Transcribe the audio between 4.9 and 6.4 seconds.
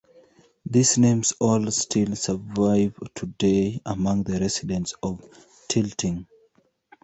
of Tilting.